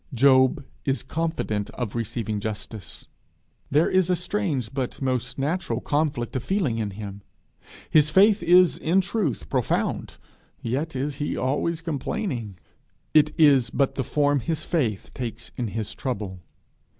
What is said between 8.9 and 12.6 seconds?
truth profound, yet is he always complaining.